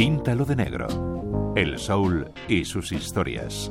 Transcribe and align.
Píntalo 0.00 0.46
de 0.46 0.56
negro. 0.56 1.52
El 1.56 1.78
soul 1.78 2.32
y 2.48 2.64
sus 2.64 2.90
historias. 2.90 3.70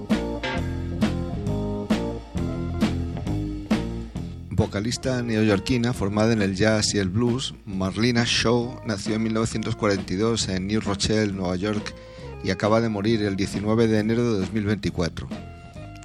Vocalista 4.51 5.23
neoyorquina 5.23 5.91
formada 5.91 6.33
en 6.33 6.43
el 6.43 6.55
jazz 6.55 6.93
y 6.93 6.99
el 6.99 7.09
blues, 7.09 7.55
Marlena 7.65 8.25
Shaw 8.27 8.81
nació 8.85 9.15
en 9.15 9.23
1942 9.23 10.49
en 10.49 10.67
New 10.67 10.81
Rochelle, 10.81 11.33
Nueva 11.33 11.55
York, 11.55 11.95
y 12.43 12.51
acaba 12.51 12.79
de 12.79 12.89
morir 12.89 13.23
el 13.23 13.35
19 13.35 13.87
de 13.87 13.97
enero 13.97 14.31
de 14.31 14.41
2024. 14.41 15.27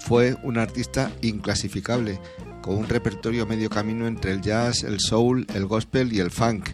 Fue 0.07 0.39
una 0.43 0.63
artista 0.63 1.13
inclasificable, 1.21 2.19
con 2.63 2.79
un 2.79 2.89
repertorio 2.89 3.45
medio 3.45 3.69
camino 3.69 4.07
entre 4.07 4.33
el 4.33 4.41
jazz, 4.41 4.85
el 4.85 5.01
soul, 5.01 5.47
el 5.55 5.67
gospel 5.67 6.15
y 6.15 6.21
el 6.21 6.31
funk, 6.31 6.71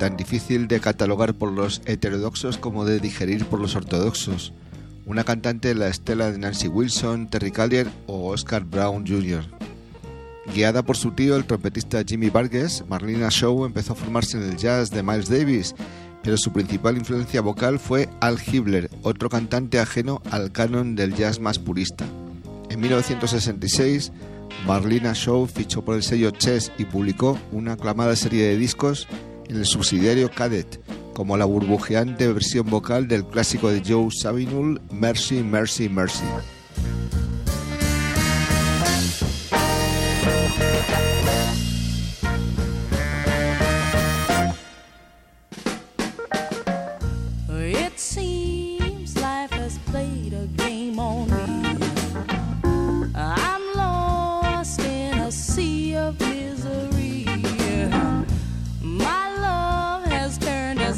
tan 0.00 0.16
difícil 0.16 0.66
de 0.66 0.80
catalogar 0.80 1.34
por 1.34 1.52
los 1.52 1.82
heterodoxos 1.84 2.56
como 2.56 2.86
de 2.86 3.00
digerir 3.00 3.44
por 3.44 3.60
los 3.60 3.76
ortodoxos. 3.76 4.54
Una 5.04 5.24
cantante 5.24 5.68
de 5.68 5.74
la 5.74 5.88
estela 5.88 6.32
de 6.32 6.38
Nancy 6.38 6.68
Wilson, 6.68 7.28
Terry 7.28 7.52
Callier 7.52 7.86
o 8.06 8.30
Oscar 8.30 8.64
Brown 8.64 9.06
Jr. 9.06 9.44
Guiada 10.54 10.82
por 10.82 10.96
su 10.96 11.10
tío, 11.10 11.36
el 11.36 11.44
trompetista 11.44 12.02
Jimmy 12.02 12.30
Vargas, 12.30 12.82
Marlena 12.88 13.28
Shaw 13.30 13.66
empezó 13.66 13.92
a 13.92 13.96
formarse 13.96 14.38
en 14.38 14.44
el 14.44 14.56
jazz 14.56 14.88
de 14.88 15.02
Miles 15.02 15.28
Davis, 15.28 15.74
pero 16.22 16.38
su 16.38 16.50
principal 16.50 16.96
influencia 16.96 17.42
vocal 17.42 17.78
fue 17.78 18.08
Al 18.22 18.38
Hibler, 18.40 18.88
otro 19.02 19.28
cantante 19.28 19.80
ajeno 19.80 20.22
al 20.30 20.50
canon 20.50 20.96
del 20.96 21.14
jazz 21.14 21.40
más 21.40 21.58
purista. 21.58 22.06
En 22.70 22.80
1966, 22.80 24.12
Marlena 24.66 25.12
Shaw 25.14 25.46
fichó 25.46 25.84
por 25.84 25.94
el 25.94 26.02
sello 26.02 26.30
Chess 26.30 26.72
y 26.78 26.86
publicó 26.86 27.38
una 27.52 27.74
aclamada 27.74 28.16
serie 28.16 28.44
de 28.44 28.56
discos 28.56 29.06
el 29.56 29.66
subsidiario 29.66 30.30
Cadet, 30.30 30.80
como 31.14 31.36
la 31.36 31.44
burbujeante 31.44 32.32
versión 32.32 32.68
vocal 32.70 33.08
del 33.08 33.24
clásico 33.24 33.70
de 33.70 33.82
Joe 33.86 34.08
Sabinul, 34.10 34.80
Mercy, 34.90 35.42
Mercy, 35.42 35.88
Mercy. 35.88 36.24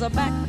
a 0.02 0.10
back 0.10 0.41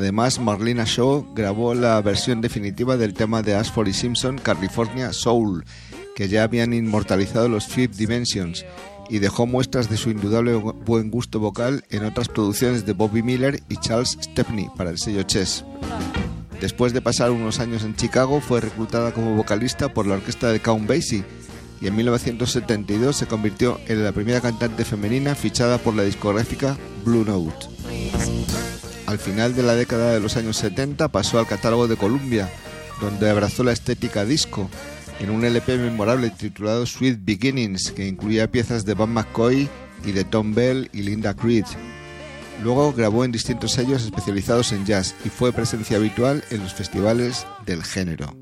Además, 0.00 0.40
Marlena 0.40 0.84
Shaw 0.86 1.34
grabó 1.34 1.74
la 1.74 2.00
versión 2.00 2.40
definitiva 2.40 2.96
del 2.96 3.12
tema 3.12 3.42
de 3.42 3.54
Ashford 3.54 3.88
y 3.88 3.92
Simpson, 3.92 4.38
California 4.38 5.12
Soul, 5.12 5.66
que 6.16 6.26
ya 6.26 6.44
habían 6.44 6.72
inmortalizado 6.72 7.50
los 7.50 7.66
Fifth 7.66 7.96
Dimensions, 7.96 8.64
y 9.10 9.18
dejó 9.18 9.46
muestras 9.46 9.90
de 9.90 9.98
su 9.98 10.08
indudable 10.08 10.54
buen 10.54 11.10
gusto 11.10 11.38
vocal 11.38 11.84
en 11.90 12.06
otras 12.06 12.28
producciones 12.28 12.86
de 12.86 12.94
Bobby 12.94 13.22
Miller 13.22 13.62
y 13.68 13.76
Charles 13.76 14.16
Stepney 14.22 14.70
para 14.74 14.88
el 14.88 14.96
sello 14.96 15.22
Chess. 15.24 15.66
Después 16.62 16.94
de 16.94 17.02
pasar 17.02 17.30
unos 17.30 17.60
años 17.60 17.84
en 17.84 17.94
Chicago, 17.94 18.40
fue 18.40 18.62
reclutada 18.62 19.12
como 19.12 19.36
vocalista 19.36 19.92
por 19.92 20.06
la 20.06 20.14
orquesta 20.14 20.50
de 20.50 20.60
Count 20.60 20.88
Basie 20.88 21.24
y 21.82 21.88
en 21.88 21.94
1972 21.94 23.16
se 23.16 23.26
convirtió 23.26 23.78
en 23.86 24.02
la 24.02 24.12
primera 24.12 24.40
cantante 24.40 24.86
femenina 24.86 25.34
fichada 25.34 25.76
por 25.76 25.94
la 25.94 26.04
discográfica 26.04 26.78
Blue 27.04 27.26
Note. 27.26 28.69
Al 29.10 29.18
final 29.18 29.56
de 29.56 29.64
la 29.64 29.74
década 29.74 30.12
de 30.12 30.20
los 30.20 30.36
años 30.36 30.56
70 30.58 31.08
pasó 31.08 31.40
al 31.40 31.46
catálogo 31.48 31.88
de 31.88 31.96
Columbia, 31.96 32.48
donde 33.00 33.28
abrazó 33.28 33.64
la 33.64 33.72
estética 33.72 34.24
disco, 34.24 34.70
en 35.18 35.30
un 35.30 35.44
LP 35.44 35.78
memorable 35.78 36.30
titulado 36.30 36.86
Sweet 36.86 37.18
Beginnings, 37.24 37.90
que 37.90 38.06
incluía 38.06 38.52
piezas 38.52 38.84
de 38.84 38.94
Bob 38.94 39.08
McCoy 39.08 39.68
y 40.04 40.12
de 40.12 40.22
Tom 40.22 40.54
Bell 40.54 40.90
y 40.92 41.02
Linda 41.02 41.34
Creed. 41.34 41.64
Luego 42.62 42.92
grabó 42.92 43.24
en 43.24 43.32
distintos 43.32 43.72
sellos 43.72 44.04
especializados 44.04 44.70
en 44.70 44.86
jazz 44.86 45.16
y 45.24 45.28
fue 45.28 45.52
presencia 45.52 45.96
habitual 45.96 46.44
en 46.52 46.60
los 46.60 46.72
festivales 46.72 47.48
del 47.66 47.82
género. 47.82 48.36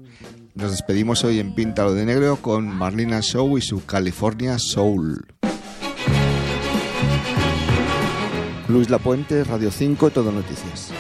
Nos 0.55 0.73
despedimos 0.73 1.25
hoy 1.25 1.39
en 1.41 1.55
Píntalo 1.55 1.95
de 1.95 2.05
Negro 2.05 2.37
con 2.43 2.69
Marlena 2.69 3.21
Shaw 3.23 3.57
y 3.57 3.63
su 3.63 3.87
California 3.87 4.59
Soul. 4.59 5.29
Luis 8.69 8.91
Lapuente, 8.91 9.45
Radio 9.45 9.71
5, 9.71 10.11
Todo 10.11 10.31
Noticias. 10.31 10.93